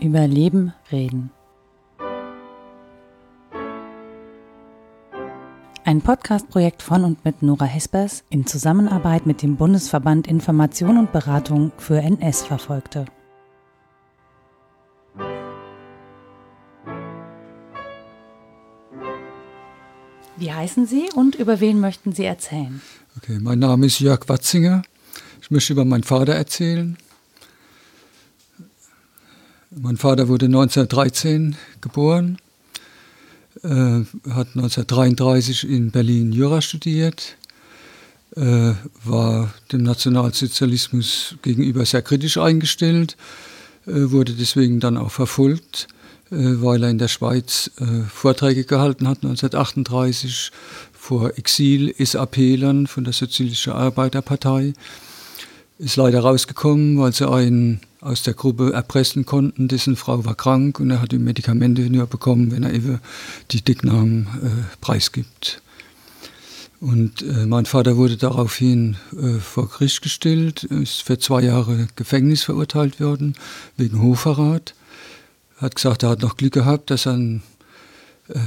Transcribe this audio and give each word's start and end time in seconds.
Über 0.00 0.26
Leben 0.26 0.72
reden. 0.90 1.30
Ein 5.84 6.00
Podcast-Projekt 6.00 6.82
von 6.82 7.04
und 7.04 7.24
mit 7.24 7.42
Nora 7.42 7.66
Hespers 7.66 8.24
in 8.30 8.46
Zusammenarbeit 8.46 9.26
mit 9.26 9.42
dem 9.42 9.56
Bundesverband 9.56 10.26
Information 10.26 10.96
und 10.96 11.12
Beratung 11.12 11.72
für 11.76 11.98
NS-Verfolgte. 11.98 13.04
Wie 20.36 20.50
heißen 20.50 20.86
Sie 20.86 21.10
und 21.14 21.34
über 21.34 21.60
wen 21.60 21.78
möchten 21.78 22.12
Sie 22.12 22.24
erzählen? 22.24 22.80
Okay, 23.18 23.38
mein 23.38 23.58
Name 23.58 23.84
ist 23.84 24.00
Jörg 24.00 24.26
Watzinger. 24.26 24.82
Ich 25.42 25.50
möchte 25.50 25.74
über 25.74 25.84
meinen 25.84 26.04
Vater 26.04 26.32
erzählen. 26.32 26.96
Mein 29.90 29.96
Vater 29.96 30.28
wurde 30.28 30.46
1913 30.46 31.56
geboren, 31.80 32.38
äh, 33.64 34.04
hat 34.30 34.54
1933 34.54 35.68
in 35.68 35.90
Berlin 35.90 36.30
Jura 36.30 36.62
studiert, 36.62 37.36
äh, 38.36 38.74
war 39.02 39.52
dem 39.72 39.82
Nationalsozialismus 39.82 41.34
gegenüber 41.42 41.84
sehr 41.84 42.02
kritisch 42.02 42.36
eingestellt, 42.36 43.16
äh, 43.84 44.12
wurde 44.12 44.34
deswegen 44.34 44.78
dann 44.78 44.96
auch 44.96 45.10
verfolgt, 45.10 45.88
äh, 46.30 46.36
weil 46.36 46.84
er 46.84 46.90
in 46.90 46.98
der 46.98 47.08
Schweiz 47.08 47.72
äh, 47.80 48.04
Vorträge 48.08 48.62
gehalten 48.62 49.08
hat 49.08 49.24
1938 49.24 50.52
vor 50.92 51.36
Exil-SAP-Lern 51.36 52.86
von 52.86 53.02
der 53.02 53.12
Sozialistischen 53.12 53.72
Arbeiterpartei. 53.72 54.72
Ist 55.80 55.96
leider 55.96 56.20
rausgekommen, 56.20 56.98
weil 56.98 57.14
sie 57.14 57.26
einen 57.26 57.80
aus 58.02 58.22
der 58.22 58.34
Gruppe 58.34 58.74
erpressen 58.74 59.24
konnten, 59.24 59.66
dessen 59.66 59.96
Frau 59.96 60.26
war 60.26 60.34
krank 60.34 60.78
und 60.78 60.90
er 60.90 61.00
hat 61.00 61.12
die 61.12 61.18
Medikamente 61.18 61.80
nur 61.88 62.06
bekommen, 62.06 62.50
wenn 62.50 62.64
er 62.64 62.74
eben 62.74 63.00
die 63.50 63.62
Dicknamen 63.62 64.26
äh, 64.42 64.76
preisgibt. 64.82 65.62
Und 66.80 67.22
äh, 67.22 67.46
mein 67.46 67.64
Vater 67.64 67.96
wurde 67.96 68.18
daraufhin 68.18 68.96
äh, 69.18 69.38
vor 69.38 69.70
Gericht 69.70 70.02
gestellt, 70.02 70.64
ist 70.64 71.02
für 71.02 71.18
zwei 71.18 71.42
Jahre 71.42 71.88
Gefängnis 71.96 72.42
verurteilt 72.42 73.00
worden, 73.00 73.34
wegen 73.78 74.02
Hochverrat. 74.02 74.74
Hat 75.56 75.76
gesagt, 75.76 76.02
er 76.02 76.10
hat 76.10 76.20
noch 76.20 76.36
Glück 76.36 76.52
gehabt, 76.52 76.90
dass 76.90 77.06
er 77.06 77.14
einen 77.14 77.42
äh, 78.28 78.38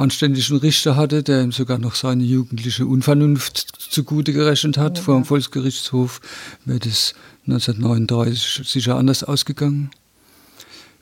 anständigen 0.00 0.56
Richter 0.58 0.96
hatte, 0.96 1.22
der 1.22 1.42
ihm 1.42 1.52
sogar 1.52 1.78
noch 1.78 1.94
seine 1.94 2.24
jugendliche 2.24 2.86
Unvernunft 2.86 3.56
zugute 3.78 4.32
gerechnet 4.32 4.78
hat. 4.78 4.98
Ja. 4.98 5.04
Vor 5.04 5.14
dem 5.16 5.24
Volksgerichtshof 5.24 6.20
wäre 6.64 6.80
das 6.80 7.14
1939 7.46 8.68
sicher 8.68 8.96
anders 8.96 9.24
ausgegangen. 9.24 9.90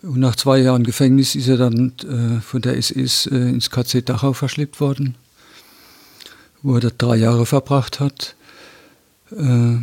Und 0.02 0.20
nach 0.20 0.36
zwei 0.36 0.58
Jahren 0.58 0.84
Gefängnis 0.84 1.34
ist 1.34 1.48
er 1.48 1.56
dann 1.56 1.92
äh, 2.04 2.40
von 2.40 2.62
der 2.62 2.76
SS 2.76 3.26
äh, 3.26 3.36
ins 3.36 3.70
KZ 3.70 4.08
Dachau 4.08 4.32
verschleppt 4.32 4.80
worden, 4.80 5.16
wo 6.62 6.74
er 6.74 6.80
da 6.80 6.90
drei 6.96 7.16
Jahre 7.16 7.46
verbracht 7.46 7.98
hat. 7.98 8.36
Äh, 9.32 9.78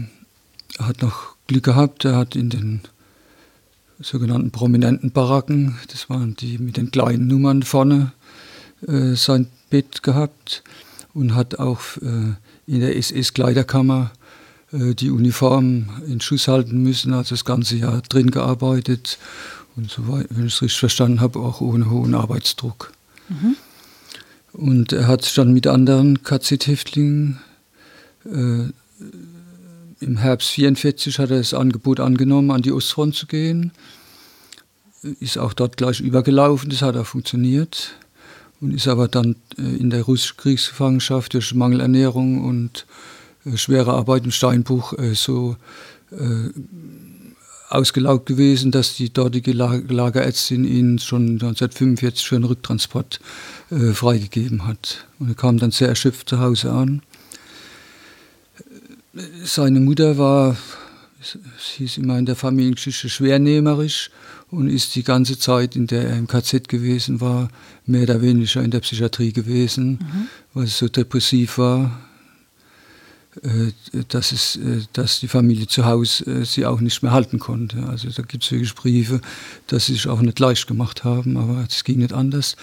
hat 0.79 1.01
noch 1.01 1.35
Glück 1.47 1.63
gehabt, 1.63 2.05
er 2.05 2.15
hat 2.15 2.35
in 2.35 2.49
den 2.49 2.81
sogenannten 3.99 4.51
prominenten 4.51 5.11
Baracken, 5.11 5.77
das 5.91 6.09
waren 6.09 6.35
die 6.35 6.57
mit 6.57 6.77
den 6.77 6.91
kleinen 6.91 7.27
Nummern 7.27 7.63
vorne, 7.63 8.11
äh, 8.87 9.15
sein 9.15 9.47
Bett 9.69 10.03
gehabt 10.03 10.63
und 11.13 11.35
hat 11.35 11.59
auch 11.59 11.81
äh, 11.97 12.35
in 12.67 12.79
der 12.79 12.97
SS-Kleiderkammer 12.97 14.11
äh, 14.71 14.93
die 14.95 15.11
Uniform 15.11 15.89
in 16.07 16.21
Schuss 16.21 16.47
halten 16.47 16.83
müssen, 16.83 17.13
also 17.13 17.35
das 17.35 17.45
ganze 17.45 17.75
Jahr 17.75 18.01
drin 18.01 18.31
gearbeitet 18.31 19.17
und 19.75 19.91
so 19.91 20.07
weiter, 20.07 20.29
wenn 20.31 20.47
ich 20.47 20.55
es 20.55 20.61
richtig 20.61 20.79
verstanden 20.79 21.21
habe, 21.21 21.39
auch 21.39 21.61
ohne 21.61 21.89
hohen 21.89 22.15
Arbeitsdruck. 22.15 22.91
Mhm. 23.29 23.55
Und 24.53 24.93
er 24.93 25.07
hat 25.07 25.37
dann 25.37 25.53
mit 25.53 25.67
anderen 25.67 26.23
KZ-Häftlingen 26.23 27.39
äh, 28.25 28.69
im 30.01 30.17
Herbst 30.17 30.57
1944 30.57 31.19
hat 31.19 31.31
er 31.31 31.37
das 31.37 31.53
Angebot 31.53 31.99
angenommen, 31.99 32.51
an 32.51 32.61
die 32.61 32.71
Ostfront 32.71 33.15
zu 33.15 33.27
gehen. 33.27 33.71
Ist 35.19 35.37
auch 35.37 35.53
dort 35.53 35.77
gleich 35.77 35.99
übergelaufen, 35.99 36.69
das 36.69 36.81
hat 36.81 36.97
auch 36.97 37.05
funktioniert. 37.05 37.95
Und 38.61 38.73
ist 38.73 38.87
aber 38.87 39.07
dann 39.07 39.35
äh, 39.57 39.61
in 39.61 39.89
der 39.89 40.03
russischen 40.03 40.37
Kriegsgefangenschaft 40.37 41.33
durch 41.33 41.53
Mangelernährung 41.53 42.43
und 42.43 42.85
äh, 43.45 43.57
schwere 43.57 43.93
Arbeit 43.93 44.25
im 44.25 44.31
Steinbruch 44.31 44.93
äh, 44.93 45.13
so 45.13 45.57
ausgelaugt 47.67 48.27
gewesen, 48.27 48.71
dass 48.71 48.95
die 48.95 49.11
dortige 49.11 49.51
Lagerärztin 49.51 50.63
ihn 50.63 50.99
schon 50.99 51.31
1945 51.33 52.25
für 52.25 52.35
einen 52.35 52.45
Rücktransport 52.45 53.19
freigegeben 53.69 54.65
hat. 54.65 55.07
Und 55.19 55.29
er 55.29 55.35
kam 55.35 55.57
dann 55.57 55.71
sehr 55.71 55.89
erschöpft 55.89 56.29
zu 56.29 56.39
Hause 56.39 56.71
an. 56.71 57.01
Seine 59.43 59.81
Mutter 59.81 60.17
war, 60.17 60.55
es 61.57 61.65
hieß 61.77 61.97
immer 61.97 62.17
in 62.17 62.25
der 62.25 62.35
Familiengeschichte, 62.35 63.09
schwernehmerisch 63.09 64.11
und 64.51 64.69
ist 64.69 64.95
die 64.95 65.03
ganze 65.03 65.39
Zeit, 65.39 65.75
in 65.75 65.87
der 65.87 66.07
er 66.09 66.17
im 66.17 66.27
KZ 66.27 66.67
gewesen 66.67 67.21
war, 67.21 67.49
mehr 67.85 68.03
oder 68.03 68.21
weniger 68.21 68.61
in 68.61 68.71
der 68.71 68.81
Psychiatrie 68.81 69.33
gewesen, 69.33 69.99
mhm. 70.01 70.27
weil 70.53 70.65
es 70.65 70.77
so 70.77 70.87
depressiv 70.87 71.57
war 71.57 72.05
äh, 73.43 73.71
dass, 74.07 74.31
es, 74.31 74.55
äh, 74.55 74.81
dass 74.93 75.19
die 75.19 75.27
Familie 75.27 75.67
zu 75.67 75.85
Hause 75.85 76.23
äh, 76.25 76.45
sie 76.45 76.65
auch 76.65 76.79
nicht 76.79 77.03
mehr 77.03 77.11
halten 77.11 77.39
konnte. 77.39 77.83
Also 77.83 78.09
da 78.09 78.23
gibt 78.23 78.43
es 78.45 78.51
wirklich 78.51 78.73
Briefe, 78.75 79.19
dass 79.67 79.87
sie 79.87 79.93
sich 79.93 80.07
auch 80.07 80.21
nicht 80.21 80.39
leicht 80.39 80.67
gemacht 80.67 81.03
haben, 81.03 81.35
aber 81.35 81.65
es 81.67 81.83
ging 81.83 81.99
nicht 81.99 82.13
anders. 82.13 82.55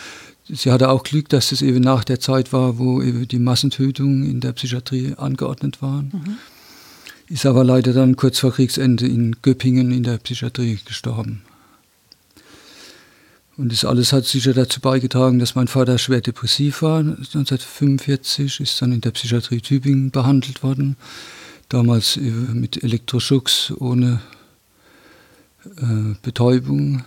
Sie 0.49 0.73
hatte 0.73 0.89
auch 0.89 1.03
Glück, 1.03 1.29
dass 1.29 1.53
es 1.53 1.61
eben 1.63 1.81
nach 1.81 2.05
der 2.05 2.21
Zeit 2.21 2.53
war, 2.53 2.79
wo 2.79 3.03
eben 3.03 3.29
die 3.29 3.39
Massentötungen 3.39 4.29
in 4.29 4.41
der 4.41 4.53
Psychiatrie 4.53 5.15
angeordnet 5.17 5.83
waren. 5.83 6.11
Mhm. 6.13 6.37
Ist 7.33 7.47
aber 7.47 7.65
leider 7.65 7.95
dann 7.95 8.17
kurz 8.17 8.41
vor 8.41 8.53
Kriegsende 8.53 9.07
in 9.07 9.37
Göppingen 9.41 9.91
in 9.91 10.03
der 10.03 10.19
Psychiatrie 10.19 10.79
gestorben. 10.85 11.41
Und 13.57 13.73
das 13.73 13.87
alles 13.87 14.13
hat 14.13 14.27
sicher 14.27 14.53
dazu 14.53 14.83
beigetragen, 14.83 15.39
dass 15.39 15.55
mein 15.55 15.67
Vater 15.67 15.97
schwer 15.97 16.21
depressiv 16.21 16.83
war. 16.83 16.99
1945 16.99 18.61
ist 18.61 18.83
dann 18.83 18.93
in 18.93 19.01
der 19.01 19.13
Psychiatrie 19.13 19.63
Tübingen 19.63 20.11
behandelt 20.11 20.63
worden. 20.63 20.97
Damals 21.71 22.19
mit 22.19 22.85
Elektroschocks 22.85 23.73
ohne 23.79 24.21
äh, 25.65 26.15
Betäubung 26.21 27.03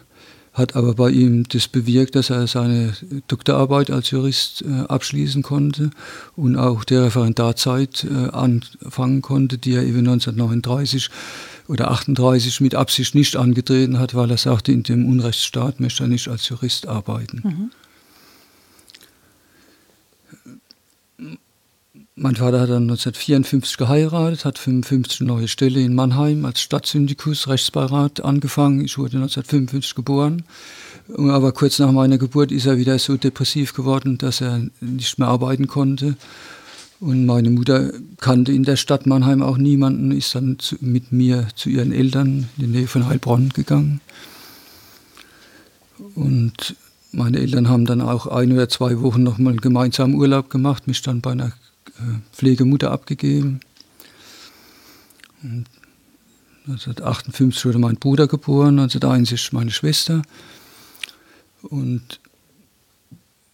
hat 0.55 0.75
aber 0.75 0.95
bei 0.95 1.09
ihm 1.11 1.43
das 1.49 1.67
bewirkt, 1.67 2.15
dass 2.15 2.29
er 2.29 2.47
seine 2.47 2.93
Doktorarbeit 3.27 3.91
als 3.91 4.09
Jurist 4.09 4.63
äh, 4.63 4.85
abschließen 4.87 5.43
konnte 5.43 5.91
und 6.37 6.55
auch 6.55 6.85
der 6.85 7.03
Referendarzeit 7.03 8.05
äh, 8.09 8.29
anfangen 8.29 9.21
konnte, 9.21 9.57
die 9.57 9.73
er 9.73 9.83
eben 9.83 9.99
1939 9.99 11.09
oder 11.67 11.91
38 11.91 12.61
mit 12.61 12.73
Absicht 12.73 13.15
nicht 13.15 13.35
angetreten 13.35 13.99
hat, 13.99 14.15
weil 14.15 14.31
er 14.31 14.37
sagte, 14.37 14.71
in 14.71 14.83
dem 14.83 15.09
Unrechtsstaat 15.09 15.81
möchte 15.81 16.05
er 16.05 16.07
nicht 16.07 16.29
als 16.29 16.47
Jurist 16.47 16.87
arbeiten. 16.87 17.41
Mhm. 17.43 17.71
Mein 22.17 22.37
Vater 22.37 22.61
hat 22.61 22.69
dann 22.69 22.83
1954 22.83 23.75
geheiratet, 23.75 24.45
hat 24.45 24.57
55 24.57 25.19
neue 25.27 25.49
Stelle 25.49 25.81
in 25.81 25.93
Mannheim 25.93 26.45
als 26.45 26.61
Stadtsyndikus, 26.61 27.49
Rechtsbeirat 27.49 28.23
angefangen. 28.23 28.79
Ich 28.85 28.97
wurde 28.97 29.17
1955 29.17 29.95
geboren. 29.95 30.43
Aber 31.17 31.51
kurz 31.51 31.77
nach 31.77 31.91
meiner 31.91 32.17
Geburt 32.17 32.53
ist 32.53 32.67
er 32.67 32.77
wieder 32.77 32.97
so 32.99 33.17
depressiv 33.17 33.73
geworden, 33.73 34.17
dass 34.17 34.39
er 34.39 34.61
nicht 34.79 35.19
mehr 35.19 35.27
arbeiten 35.27 35.67
konnte. 35.67 36.15
Und 37.01 37.25
meine 37.25 37.49
Mutter 37.49 37.91
kannte 38.21 38.53
in 38.53 38.63
der 38.63 38.77
Stadt 38.77 39.05
Mannheim 39.05 39.43
auch 39.43 39.57
niemanden, 39.57 40.11
ist 40.11 40.35
dann 40.35 40.57
mit 40.79 41.11
mir 41.11 41.49
zu 41.55 41.67
ihren 41.67 41.91
Eltern 41.91 42.49
in 42.55 42.63
die 42.63 42.67
Nähe 42.67 42.87
von 42.87 43.07
Heilbronn 43.07 43.49
gegangen. 43.49 43.99
Und 46.15 46.77
meine 47.11 47.39
Eltern 47.39 47.67
haben 47.67 47.85
dann 47.85 47.99
auch 47.99 48.27
ein 48.27 48.53
oder 48.53 48.69
zwei 48.69 49.01
Wochen 49.01 49.23
nochmal 49.23 49.57
gemeinsam 49.57 50.15
Urlaub 50.15 50.49
gemacht, 50.49 50.87
mich 50.87 51.01
dann 51.01 51.19
bei 51.19 51.33
einer 51.33 51.51
Pflegemutter 52.31 52.91
abgegeben. 52.91 53.59
Und 55.43 55.65
1958 56.67 57.65
wurde 57.65 57.79
mein 57.79 57.95
Bruder 57.97 58.27
geboren, 58.27 58.79
1961 58.79 59.53
meine 59.53 59.71
Schwester. 59.71 60.23
Und 61.61 62.19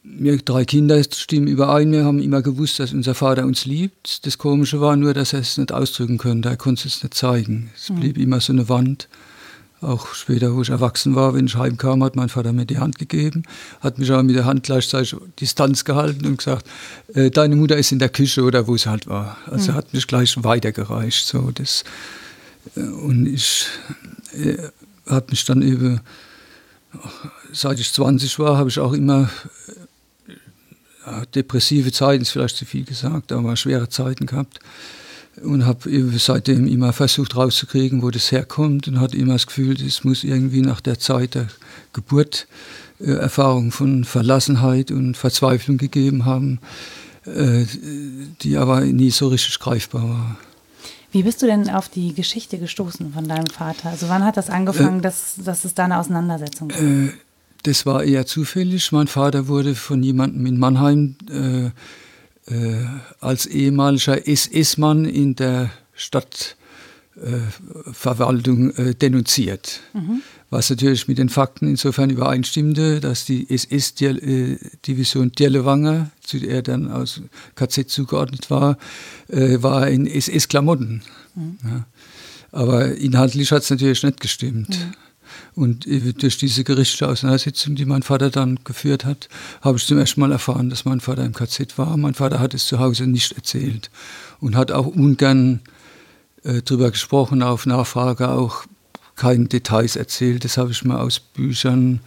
wir 0.04 0.38
drei 0.38 0.66
Kinder 0.66 1.02
stimmen 1.04 1.48
überein. 1.48 1.92
Wir 1.92 2.06
haben 2.06 2.20
immer 2.20 2.42
gewusst, 2.42 2.80
dass 2.80 2.94
unser 2.94 3.14
Vater 3.14 3.46
uns 3.46 3.66
liebt. 3.66 4.26
Das 4.26 4.38
Komische 4.38 4.82
war 4.82 4.96
nur, 4.96 5.14
dass 5.14 5.34
er 5.34 5.40
es 5.40 5.58
nicht 5.58 5.72
ausdrücken 5.72 6.18
konnte. 6.18 6.50
Er 6.50 6.58
konnte 6.58 6.88
es 6.88 7.04
nicht 7.04 7.14
zeigen. 7.14 7.70
Es 7.76 7.90
mhm. 7.90 8.00
blieb 8.00 8.18
immer 8.18 8.40
so 8.40 8.54
eine 8.54 8.68
Wand. 8.70 9.08
Auch 9.82 10.14
später, 10.14 10.56
wo 10.56 10.62
ich 10.62 10.70
erwachsen 10.70 11.16
war, 11.16 11.34
wenn 11.34 11.48
ich 11.48 11.56
heimkam, 11.56 12.04
hat 12.04 12.16
mein 12.16 12.30
Vater 12.30 12.54
mir 12.54 12.66
die 12.66 12.78
Hand 12.78 13.00
gegeben, 13.00 13.44
hat 13.80 13.98
mich 13.98 14.12
aber 14.12 14.22
mit 14.22 14.36
der 14.36 14.46
Hand 14.46 14.62
gleichzeitig 14.64 15.16
Distanz 15.40 15.86
gehalten 15.86 16.28
und 16.28 16.38
gesagt, 16.38 16.68
äh, 17.16 17.32
deine 17.32 17.56
Mutter 17.56 17.78
ist 17.78 17.92
in 17.92 17.98
der 17.98 18.10
Küche 18.10 18.44
oder 18.44 18.68
wo 18.68 18.76
es 18.76 18.86
halt 18.86 19.08
war. 19.08 19.38
Also 19.48 19.72
mhm. 19.72 19.76
hat 19.76 19.94
mich 19.94 20.06
gleich 20.06 20.36
weitergereicht. 20.44 21.26
So, 21.26 21.50
das, 21.52 21.84
äh, 22.76 22.82
und 22.82 23.26
ich 23.26 23.66
äh, 24.34 24.58
habe 25.08 25.26
mich 25.32 25.46
dann 25.46 25.64
eben 25.64 26.00
seit 27.52 27.80
ich 27.80 27.92
20 27.92 28.38
war, 28.38 28.58
habe 28.58 28.70
ich 28.70 28.80
auch 28.80 28.94
immer 28.94 29.30
ja, 31.06 31.26
depressive 31.34 31.92
Zeiten, 31.92 32.22
ist 32.22 32.32
vielleicht 32.32 32.58
zu 32.58 32.66
viel 32.66 32.84
gesagt, 32.84 33.32
aber 33.32 33.56
schwere 33.56 33.90
Zeiten 33.90 34.28
gehabt 34.28 34.60
und 35.44 35.66
habe 35.66 35.90
seitdem 36.18 36.68
immer 36.68 36.94
versucht 36.94 37.36
rauszukriegen, 37.36 38.02
wo 38.02 38.10
das 38.10 38.32
herkommt 38.32 38.88
und 38.88 39.00
hatte 39.00 39.18
immer 39.18 39.34
das 39.34 39.48
Gefühl, 39.48 39.82
es 39.82 40.04
muss 40.04 40.24
irgendwie 40.24 40.62
nach 40.62 40.82
der 40.82 41.00
Zeit 41.00 41.36
der 41.36 41.48
Geburt 41.94 42.48
äh, 43.00 43.12
Erfahrungen 43.12 43.72
von 43.72 44.04
Verlassenheit 44.04 44.92
und 44.92 45.16
Verzweiflung 45.16 45.78
gegeben 45.78 46.26
haben, 46.26 46.60
äh, 47.26 47.66
die 48.42 48.58
aber 48.58 48.82
nie 48.82 49.12
so 49.12 49.30
richtig 49.30 49.60
greifbar 49.60 50.10
war. 50.10 50.38
Wie 51.12 51.24
bist 51.24 51.42
du 51.42 51.46
denn 51.46 51.70
auf 51.70 51.90
die 51.90 52.14
Geschichte 52.14 52.58
gestoßen 52.58 53.12
von 53.14 53.28
deinem 53.28 53.48
Vater? 53.48 53.90
Also 53.90 54.08
wann 54.08 54.24
hat 54.24 54.38
das 54.38 54.50
angefangen, 54.50 55.00
äh, 55.00 55.04
dass, 55.04 55.36
dass 55.38 55.66
es 55.66 55.74
da 55.74 55.86
eine 55.86 56.00
Auseinandersetzung 56.00 56.70
gab? 56.70 56.82
Äh, 56.82 57.10
das 57.64 57.86
war 57.86 58.04
eher 58.04 58.26
zufällig. 58.26 58.92
Mein 58.92 59.08
Vater 59.08 59.48
wurde 59.48 59.76
von 59.76 60.02
jemandem 60.02 60.46
in 60.46 60.58
Mannheim 60.58 61.16
äh, 61.30 61.70
äh, 62.52 62.86
als 63.20 63.46
ehemaliger 63.46 64.28
SS-Mann 64.28 65.06
in 65.06 65.36
der 65.36 65.70
Stadtverwaltung 65.94 68.72
äh, 68.72 68.94
denunziert. 68.94 69.80
Mhm. 69.94 70.22
Was 70.50 70.70
natürlich 70.70 71.08
mit 71.08 71.18
den 71.18 71.30
Fakten 71.30 71.66
insofern 71.68 72.10
übereinstimmte, 72.10 73.00
dass 73.00 73.24
die 73.24 73.50
SS-Division 73.50 75.32
Dirlewanger, 75.32 76.12
zu 76.22 76.40
der 76.40 76.56
er 76.56 76.62
dann 76.62 76.92
aus 76.92 77.22
KZ 77.56 77.90
zugeordnet 77.90 78.50
war, 78.50 78.78
äh, 79.30 79.64
war 79.64 79.88
in 79.88 80.06
SS-Klamotten. 80.06 81.04
Mhm. 81.36 81.58
Ja. 81.64 81.86
Aber 82.52 82.98
inhaltlich 82.98 83.54
hat 83.54 83.64
es 83.64 83.70
natürlich 83.70 84.04
nicht 84.04 84.20
gestimmt. 84.20 84.78
Mhm. 84.78 84.92
Und 85.56 85.86
durch 85.86 86.38
diese 86.38 86.64
gerichtliche 86.64 87.08
Auseinandersetzung, 87.08 87.76
die 87.76 87.86
mein 87.86 88.04
Vater 88.04 88.30
dann 88.30 88.60
geführt 88.64 89.06
hat, 89.06 89.30
habe 89.62 89.78
ich 89.78 89.86
zum 89.86 89.98
ersten 89.98 90.22
Mal 90.22 90.32
erfahren, 90.32 90.70
dass 90.70 90.86
mein 90.86 91.02
Vater 91.02 91.26
im 91.26 91.34
KZ 91.34 91.78
war. 91.78 91.98
Mein 91.98 92.14
Vater 92.14 92.40
hat 92.40 92.54
es 92.54 92.66
zu 92.68 92.80
Hause 92.80 93.08
nicht 93.08 93.34
erzählt 93.34 93.90
und 94.40 94.56
hat 94.56 94.72
auch 94.72 94.88
ungern 94.88 95.62
äh, 96.44 96.62
darüber 96.62 96.92
gesprochen, 96.92 97.44
auf 97.44 97.66
Nachfrage 97.66 98.30
auch 98.30 98.66
keine 99.16 99.46
Details 99.46 99.96
erzählt. 99.96 100.44
Das 100.46 100.58
habe 100.58 100.72
ich 100.72 100.84
mir 100.84 101.00
aus 101.00 101.20
Büchern 101.20 102.00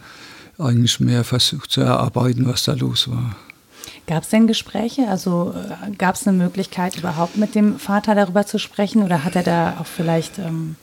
eigentlich 0.57 0.99
mehr 0.99 1.23
versucht 1.23 1.71
zu 1.71 1.81
erarbeiten, 1.81 2.45
was 2.45 2.63
da 2.63 2.73
los 2.73 3.09
war. 3.09 3.35
Gab 4.07 4.23
es 4.23 4.29
denn 4.29 4.47
Gespräche? 4.47 5.07
Also 5.07 5.53
äh, 5.55 5.91
gab 5.95 6.15
es 6.15 6.27
eine 6.27 6.37
Möglichkeit, 6.37 6.97
überhaupt 6.97 7.37
mit 7.37 7.55
dem 7.55 7.79
Vater 7.79 8.13
darüber 8.13 8.45
zu 8.45 8.59
sprechen? 8.59 9.03
Oder 9.03 9.23
hat 9.23 9.35
er 9.35 9.43
da 9.43 9.77
auch 9.79 9.85
vielleicht 9.87 10.37
ähm, 10.37 10.75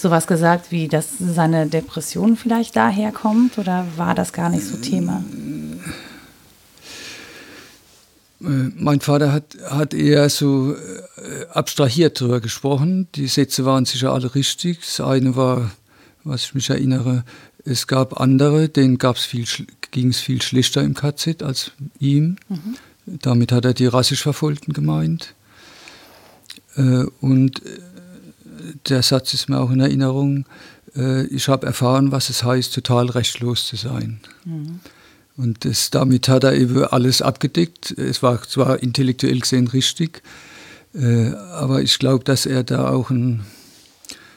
sowas 0.00 0.26
gesagt, 0.26 0.70
wie 0.70 0.88
dass 0.88 1.08
seine 1.18 1.66
Depression 1.66 2.36
vielleicht 2.36 2.76
daherkommt? 2.76 3.58
Oder 3.58 3.86
war 3.96 4.14
das 4.14 4.32
gar 4.32 4.48
nicht 4.48 4.64
so 4.64 4.76
Thema? 4.76 5.22
Äh, 8.40 8.70
mein 8.76 9.00
Vater 9.00 9.32
hat, 9.32 9.56
hat 9.68 9.94
eher 9.94 10.28
so 10.30 10.74
äh, 10.74 11.46
abstrahiert 11.52 12.20
darüber 12.20 12.40
gesprochen. 12.40 13.08
Die 13.14 13.26
Sätze 13.26 13.64
waren 13.64 13.84
sicher 13.84 14.12
alle 14.12 14.34
richtig. 14.34 14.80
Das 14.80 15.00
eine 15.00 15.36
war, 15.36 15.70
was 16.24 16.44
ich 16.44 16.54
mich 16.54 16.70
erinnere, 16.70 17.24
es 17.64 17.86
gab 17.86 18.20
andere, 18.20 18.68
denen 18.68 18.98
viel, 19.16 19.44
ging 19.90 20.08
es 20.08 20.20
viel 20.20 20.40
schlechter 20.40 20.82
im 20.82 20.94
KZ 20.94 21.42
als 21.42 21.72
ihm. 21.98 22.36
Mhm. 22.48 22.76
Damit 23.06 23.52
hat 23.52 23.64
er 23.64 23.74
die 23.74 23.86
rassisch 23.86 24.22
Verfolgten 24.22 24.72
gemeint. 24.72 25.34
Äh, 26.76 27.04
und 27.20 27.62
der 28.88 29.02
Satz 29.02 29.34
ist 29.34 29.48
mir 29.48 29.60
auch 29.60 29.70
in 29.70 29.80
Erinnerung, 29.80 30.46
äh, 30.96 31.26
ich 31.26 31.48
habe 31.48 31.66
erfahren, 31.66 32.12
was 32.12 32.30
es 32.30 32.44
heißt, 32.44 32.74
total 32.74 33.10
rechtlos 33.10 33.66
zu 33.66 33.76
sein. 33.76 34.20
Mhm. 34.44 34.80
Und 35.36 35.64
das, 35.64 35.90
damit 35.90 36.28
hat 36.28 36.44
er 36.44 36.54
eben 36.54 36.84
alles 36.84 37.22
abgedeckt. 37.22 37.92
Es 37.92 38.22
war 38.22 38.42
zwar 38.42 38.82
intellektuell 38.82 39.40
gesehen 39.40 39.68
richtig, 39.68 40.22
äh, 40.94 41.30
aber 41.30 41.82
ich 41.82 41.98
glaube, 41.98 42.24
dass 42.24 42.46
er 42.46 42.62
da 42.62 42.90
auch 42.90 43.10
ein 43.10 43.42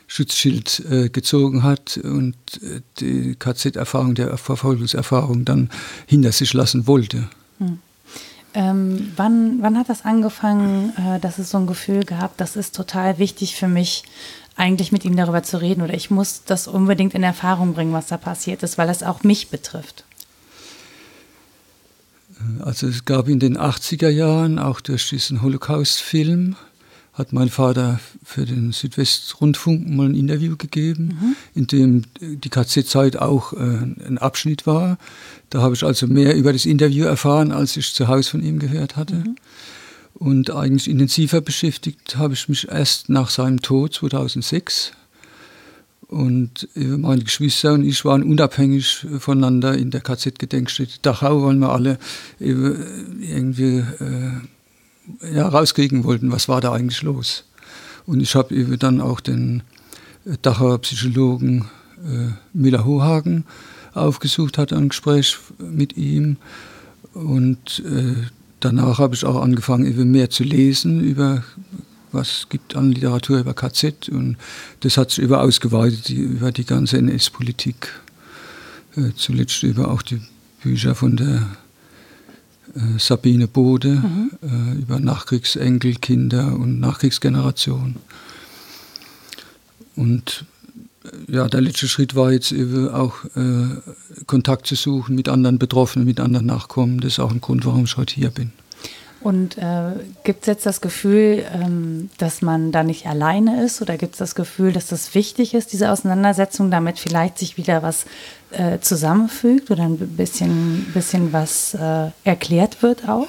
Schutzschild 0.07 0.83
äh, 0.89 1.09
gezogen 1.09 1.63
hat 1.63 1.97
und 1.97 2.35
äh, 2.61 2.81
die 2.99 3.35
KZ-Erfahrung, 3.35 4.15
der 4.15 4.37
Verfolgungserfahrung 4.37 5.43
dann 5.43 5.69
hinter 6.05 6.31
sich 6.31 6.53
lassen 6.53 6.87
wollte. 6.87 7.27
Mhm. 7.59 7.79
Ähm, 8.55 9.11
wann, 9.15 9.61
wann 9.61 9.77
hat 9.77 9.89
das 9.89 10.05
angefangen, 10.05 10.93
äh, 10.97 11.19
dass 11.19 11.39
es 11.39 11.49
so 11.49 11.57
ein 11.57 11.67
Gefühl 11.67 12.03
gab, 12.03 12.37
das 12.37 12.55
ist 12.55 12.75
total 12.75 13.17
wichtig 13.17 13.55
für 13.55 13.67
mich, 13.67 14.03
eigentlich 14.55 14.91
mit 14.91 15.03
ihm 15.05 15.15
darüber 15.15 15.43
zu 15.43 15.59
reden 15.59 15.81
oder 15.81 15.93
ich 15.93 16.11
muss 16.11 16.43
das 16.45 16.67
unbedingt 16.67 17.15
in 17.15 17.23
Erfahrung 17.23 17.73
bringen, 17.73 17.93
was 17.93 18.07
da 18.07 18.17
passiert 18.17 18.61
ist, 18.63 18.77
weil 18.77 18.89
es 18.89 19.01
auch 19.01 19.23
mich 19.23 19.49
betrifft? 19.49 20.05
Also 22.59 22.87
es 22.87 23.05
gab 23.05 23.27
in 23.27 23.39
den 23.39 23.57
80er 23.57 24.09
Jahren 24.09 24.59
auch 24.59 24.81
durch 24.81 25.09
diesen 25.09 25.41
Holocaust-Film 25.41 26.55
hat 27.13 27.31
mein 27.31 27.49
Vater 27.49 27.99
für 28.23 28.45
den 28.45 28.71
Südwestrundfunk 28.71 29.87
mal 29.87 30.07
ein 30.07 30.15
Interview 30.15 30.57
gegeben, 30.57 31.17
mhm. 31.19 31.35
in 31.53 31.67
dem 31.67 32.01
die 32.19 32.49
KZ-Zeit 32.49 33.17
auch 33.17 33.53
äh, 33.53 33.57
ein 33.57 34.17
Abschnitt 34.17 34.65
war. 34.65 34.97
Da 35.51 35.61
habe 35.61 35.75
ich 35.75 35.83
also 35.83 36.07
mehr 36.07 36.35
über 36.35 36.51
das 36.51 36.65
Interview 36.65 37.05
erfahren, 37.05 37.51
als 37.51 37.77
ich 37.77 37.93
zu 37.93 38.07
Hause 38.07 38.31
von 38.31 38.43
ihm 38.43 38.57
gehört 38.57 38.95
hatte. 38.95 39.15
Mhm. 39.15 39.35
Und 40.15 40.51
eigentlich 40.51 40.89
intensiver 40.89 41.41
beschäftigt 41.41 42.17
habe 42.17 42.33
ich 42.33 42.49
mich 42.49 42.67
erst 42.67 43.09
nach 43.09 43.29
seinem 43.29 43.61
Tod 43.61 43.93
2006. 43.93 44.93
Und 46.07 46.67
meine 46.75 47.23
Geschwister 47.23 47.73
und 47.73 47.83
ich 47.83 48.05
waren 48.05 48.21
unabhängig 48.21 49.07
voneinander 49.17 49.75
in 49.75 49.89
der 49.89 50.01
KZ-Gedenkstätte 50.01 50.99
Dachau, 51.01 51.43
weil 51.43 51.55
wir 51.55 51.69
alle 51.69 51.97
irgendwie 52.39 53.77
äh, 53.77 54.31
rauskriegen 55.21 56.03
wollten, 56.03 56.31
was 56.31 56.47
war 56.47 56.61
da 56.61 56.73
eigentlich 56.73 57.01
los. 57.01 57.43
Und 58.05 58.21
ich 58.21 58.35
habe 58.35 58.77
dann 58.77 59.01
auch 59.01 59.19
den 59.19 59.63
äh, 60.25 60.37
Dachauer 60.41 60.79
Psychologen 60.79 61.65
äh, 61.97 62.33
Miller 62.53 62.85
Hohagen 62.85 63.45
aufgesucht, 63.93 64.57
hatte 64.57 64.75
ein 64.75 64.89
Gespräch 64.89 65.37
mit 65.59 65.97
ihm. 65.97 66.37
Und 67.13 67.83
äh, 67.85 68.15
danach 68.59 68.99
habe 68.99 69.15
ich 69.15 69.25
auch 69.25 69.41
angefangen, 69.41 69.85
eben 69.85 70.11
mehr 70.11 70.29
zu 70.29 70.43
lesen 70.43 71.01
über 71.01 71.43
was 72.11 72.47
gibt 72.49 72.75
an 72.75 72.91
Literatur 72.91 73.39
über 73.39 73.53
KZ. 73.53 74.09
Und 74.09 74.37
das 74.81 74.97
hat 74.97 75.11
sich 75.11 75.23
über 75.23 75.41
ausgeweitet, 75.41 76.09
über 76.09 76.51
die 76.51 76.65
ganze 76.65 76.97
NS-Politik. 76.97 77.89
Äh, 78.95 79.11
zuletzt 79.15 79.63
über 79.63 79.89
auch 79.89 80.01
die 80.01 80.21
Bücher 80.61 80.95
von 80.95 81.17
der 81.17 81.49
Sabine 82.97 83.47
Bode 83.47 83.89
mhm. 83.89 84.31
äh, 84.41 84.79
über 84.79 84.99
Nachkriegsenkelkinder 84.99 86.53
und 86.53 86.79
Nachkriegsgeneration. 86.79 87.97
Und 89.95 90.45
äh, 91.03 91.35
ja, 91.35 91.47
der 91.47 91.61
letzte 91.61 91.87
Schritt 91.87 92.15
war 92.15 92.31
jetzt 92.31 92.51
eben 92.51 92.89
auch 92.89 93.25
äh, 93.35 93.67
Kontakt 94.25 94.67
zu 94.67 94.75
suchen 94.75 95.15
mit 95.15 95.29
anderen 95.29 95.59
Betroffenen, 95.59 96.07
mit 96.07 96.19
anderen 96.19 96.47
Nachkommen. 96.47 96.99
Das 96.99 97.13
ist 97.13 97.19
auch 97.19 97.31
ein 97.31 97.41
Grund, 97.41 97.65
warum 97.65 97.85
ich 97.85 97.97
heute 97.97 98.15
hier 98.15 98.31
bin. 98.31 98.51
Und 99.23 99.57
äh, 99.57 99.93
gibt 100.25 100.41
es 100.41 100.47
jetzt 100.47 100.65
das 100.65 100.81
Gefühl, 100.81 101.45
ähm, 101.53 102.09
dass 102.17 102.41
man 102.41 102.73
da 102.73 102.83
nicht 102.83 103.07
alleine 103.07 103.63
ist? 103.63 103.81
Oder 103.81 103.97
gibt 103.97 104.13
es 104.13 104.19
das 104.19 104.35
Gefühl, 104.35 104.73
dass 104.73 104.87
das 104.87 105.15
wichtig 105.15 105.53
ist, 105.53 105.71
diese 105.71 105.91
Auseinandersetzung, 105.91 106.69
damit 106.69 106.99
vielleicht 106.99 107.37
sich 107.37 107.55
wieder 107.55 107.81
was 107.81 108.05
äh, 108.51 108.79
zusammenfügt 108.79 109.71
oder 109.71 109.83
ein 109.83 109.97
bisschen, 109.97 110.85
bisschen 110.93 111.31
was 111.31 111.73
äh, 111.73 112.09
erklärt 112.25 112.83
wird 112.83 113.07
auch? 113.07 113.27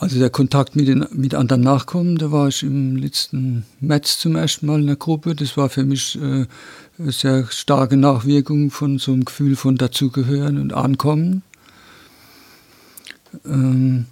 Also 0.00 0.18
der 0.18 0.30
Kontakt 0.30 0.74
mit, 0.74 0.88
den, 0.88 1.06
mit 1.12 1.32
anderen 1.36 1.62
Nachkommen, 1.62 2.18
da 2.18 2.32
war 2.32 2.48
ich 2.48 2.64
im 2.64 2.96
letzten 2.96 3.64
März 3.78 4.18
zum 4.18 4.34
ersten 4.34 4.66
Mal 4.66 4.80
in 4.80 4.88
der 4.88 4.96
Gruppe. 4.96 5.36
Das 5.36 5.56
war 5.56 5.68
für 5.68 5.84
mich 5.84 6.20
äh, 6.20 6.46
eine 6.98 7.12
sehr 7.12 7.46
starke 7.50 7.96
Nachwirkung 7.96 8.72
von 8.72 8.98
so 8.98 9.12
einem 9.12 9.24
Gefühl 9.24 9.54
von 9.54 9.76
Dazugehören 9.76 10.58
und 10.58 10.72
Ankommen. 10.72 11.44
Ähm, 13.46 14.06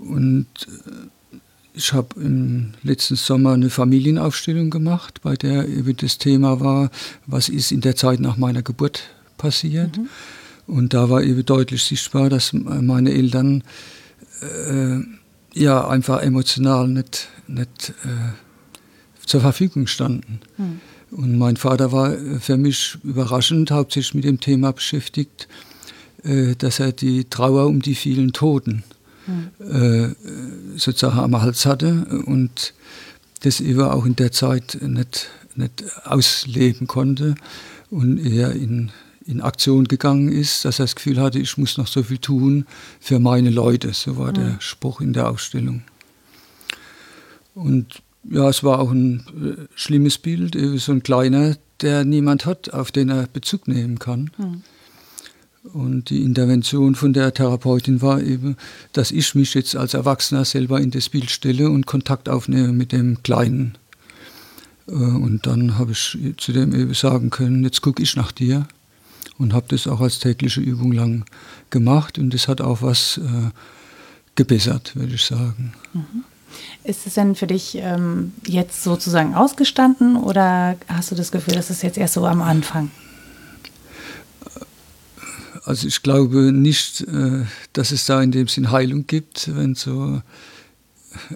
und 0.00 0.46
äh, 0.66 1.38
ich 1.74 1.92
habe 1.92 2.20
im 2.20 2.72
letzten 2.82 3.16
Sommer 3.16 3.52
eine 3.52 3.70
Familienaufstellung 3.70 4.70
gemacht, 4.70 5.20
bei 5.22 5.36
der 5.36 5.68
eben 5.68 5.96
das 5.96 6.18
Thema 6.18 6.60
war, 6.60 6.90
was 7.26 7.48
ist 7.48 7.70
in 7.70 7.80
der 7.80 7.96
Zeit 7.96 8.20
nach 8.20 8.36
meiner 8.36 8.62
Geburt 8.62 9.04
passiert. 9.38 9.96
Mhm. 9.96 10.08
Und 10.66 10.94
da 10.94 11.10
war 11.10 11.22
eben 11.22 11.44
deutlich 11.44 11.82
sichtbar, 11.84 12.28
dass 12.28 12.52
meine 12.52 13.12
Eltern 13.12 13.62
äh, 14.40 14.98
ja 15.54 15.86
einfach 15.88 16.22
emotional 16.22 16.88
nicht, 16.88 17.28
nicht 17.46 17.94
äh, 18.04 19.24
zur 19.24 19.40
Verfügung 19.40 19.86
standen. 19.86 20.40
Mhm. 20.58 20.80
Und 21.12 21.38
mein 21.38 21.56
Vater 21.56 21.92
war 21.92 22.16
für 22.40 22.56
mich 22.56 22.98
überraschend 23.02 23.70
hauptsächlich 23.70 24.14
mit 24.14 24.24
dem 24.24 24.40
Thema 24.40 24.72
beschäftigt, 24.72 25.48
äh, 26.22 26.54
dass 26.56 26.80
er 26.80 26.92
die 26.92 27.24
Trauer 27.24 27.66
um 27.66 27.80
die 27.80 27.94
vielen 27.94 28.32
Toten 28.32 28.84
äh, 29.58 30.08
sozusagen 30.76 31.18
am 31.18 31.40
Hals 31.40 31.66
hatte 31.66 32.22
und 32.26 32.74
das 33.42 33.60
eben 33.60 33.82
auch 33.82 34.04
in 34.04 34.16
der 34.16 34.32
Zeit 34.32 34.78
nicht, 34.82 35.28
nicht 35.56 35.84
ausleben 36.04 36.86
konnte. 36.86 37.34
und 37.90 38.18
eher 38.18 38.52
in, 38.52 38.90
in 39.26 39.40
Aktion 39.40 39.86
gegangen 39.86 40.30
ist, 40.30 40.64
dass 40.64 40.78
er 40.78 40.84
das 40.84 40.94
Gefühl 40.94 41.20
hatte, 41.20 41.38
ich 41.38 41.58
muss 41.58 41.76
noch 41.76 41.86
so 41.86 42.02
viel 42.02 42.18
tun 42.18 42.66
für 43.00 43.18
meine 43.18 43.50
Leute. 43.50 43.92
So 43.92 44.16
war 44.16 44.30
mhm. 44.30 44.34
der 44.34 44.56
Spruch 44.60 45.00
in 45.00 45.12
der 45.12 45.28
Ausstellung. 45.28 45.82
Und 47.54 48.02
ja, 48.24 48.48
es 48.48 48.62
war 48.62 48.78
auch 48.78 48.90
ein 48.90 49.24
äh, 49.28 49.66
schlimmes 49.74 50.18
Bild, 50.18 50.56
so 50.78 50.92
ein 50.92 51.02
kleiner, 51.02 51.56
der 51.80 52.04
niemand 52.04 52.46
hat, 52.46 52.72
auf 52.72 52.92
den 52.92 53.08
er 53.08 53.26
Bezug 53.26 53.66
nehmen 53.66 53.98
kann. 53.98 54.30
Mhm. 54.38 54.62
Und 55.62 56.08
die 56.08 56.22
Intervention 56.22 56.94
von 56.94 57.12
der 57.12 57.34
Therapeutin 57.34 58.00
war 58.00 58.22
eben, 58.22 58.56
dass 58.92 59.10
ich 59.10 59.34
mich 59.34 59.52
jetzt 59.54 59.76
als 59.76 59.92
Erwachsener 59.92 60.44
selber 60.44 60.80
in 60.80 60.90
das 60.90 61.10
Bild 61.10 61.30
stelle 61.30 61.68
und 61.68 61.86
Kontakt 61.86 62.28
aufnehme 62.28 62.72
mit 62.72 62.92
dem 62.92 63.22
Kleinen. 63.22 63.76
Äh, 64.88 64.92
und 64.92 65.46
dann 65.46 65.78
habe 65.78 65.92
ich 65.92 66.18
zu 66.38 66.52
dem 66.52 66.74
eben 66.74 66.94
sagen 66.94 67.30
können, 67.30 67.62
jetzt 67.62 67.82
gucke 67.82 68.02
ich 68.02 68.16
nach 68.16 68.32
dir. 68.32 68.66
Und 69.36 69.54
habe 69.54 69.66
das 69.68 69.86
auch 69.86 70.00
als 70.00 70.18
tägliche 70.18 70.60
Übung 70.60 70.92
lang 70.92 71.24
gemacht. 71.70 72.18
Und 72.18 72.34
das 72.34 72.46
hat 72.46 72.60
auch 72.60 72.82
was 72.82 73.18
äh, 73.18 73.50
gebessert, 74.34 74.96
würde 74.96 75.14
ich 75.14 75.24
sagen. 75.24 75.72
Mhm. 75.94 76.24
Ist 76.84 77.06
es 77.06 77.14
denn 77.14 77.34
für 77.34 77.46
dich 77.46 77.76
ähm, 77.76 78.32
jetzt 78.46 78.82
sozusagen 78.82 79.34
ausgestanden 79.34 80.16
oder 80.16 80.76
hast 80.88 81.10
du 81.10 81.14
das 81.14 81.30
Gefühl, 81.30 81.54
dass 81.54 81.70
es 81.70 81.82
jetzt 81.82 81.96
erst 81.96 82.14
so 82.14 82.26
am 82.26 82.42
Anfang? 82.42 82.90
Also 85.70 85.86
ich 85.86 86.02
glaube 86.02 86.50
nicht, 86.50 87.02
äh, 87.02 87.44
dass 87.74 87.92
es 87.92 88.04
da 88.04 88.20
in 88.20 88.32
dem 88.32 88.48
Sinn 88.48 88.72
Heilung 88.72 89.06
gibt, 89.06 89.54
wenn 89.54 89.76
so 89.76 90.20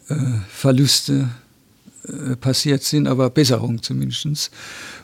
äh, 0.08 0.14
Verluste 0.48 1.28
äh, 2.08 2.34
passiert 2.34 2.82
sind, 2.82 3.06
aber 3.06 3.30
Besserung 3.30 3.80
zumindest. 3.80 4.50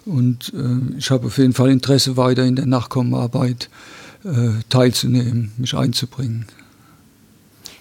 Und 0.04 0.52
ich 0.98 1.10
habe 1.12 1.28
auf 1.28 1.38
jeden 1.38 1.52
Fall 1.52 1.70
Interesse, 1.70 2.16
weiter 2.16 2.44
in 2.44 2.56
der 2.56 2.66
Nachkommenarbeit 2.66 3.68
teilzunehmen, 4.68 5.52
mich 5.58 5.76
einzubringen. 5.76 6.46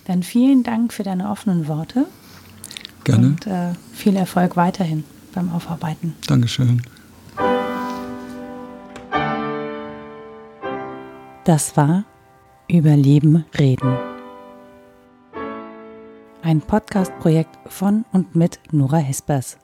Dann 0.05 0.21
vielen 0.21 0.63
Dank 0.63 0.93
für 0.93 1.03
deine 1.03 1.29
offenen 1.29 1.67
Worte. 1.67 2.05
Gerne. 3.05 3.27
Und 3.27 3.47
viel 3.93 4.15
Erfolg 4.15 4.55
weiterhin 4.55 5.03
beim 5.33 5.49
Aufarbeiten. 5.49 6.13
Dankeschön. 6.27 6.81
Das 11.46 11.77
war 11.77 12.03
Überleben 12.67 13.46
reden. 13.58 13.98
Ein 16.43 16.60
Podcast-Projekt 16.62 17.58
von 17.67 18.03
und 18.12 18.36
mit 18.36 18.60
Nora 18.72 18.98
Hespers 18.98 19.58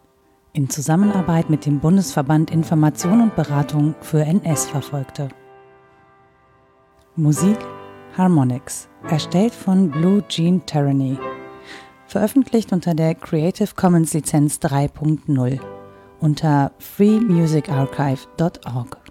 in 0.53 0.69
Zusammenarbeit 0.69 1.49
mit 1.49 1.65
dem 1.65 1.81
Bundesverband 1.81 2.49
Information 2.49 3.19
und 3.21 3.35
Beratung 3.35 3.93
für 3.99 4.23
NS-Verfolgte. 4.23 5.27
Musik 7.17 7.57
Harmonix, 8.17 8.87
erstellt 9.09 9.53
von 9.53 9.91
Blue 9.91 10.25
Jean 10.29 10.65
Tyranny, 10.65 11.19
veröffentlicht 12.07 12.71
unter 12.71 12.95
der 12.95 13.15
Creative 13.15 13.71
Commons 13.75 14.13
Lizenz 14.13 14.59
3.0 14.59 15.59
unter 16.21 16.71
freemusicarchive.org. 16.79 19.04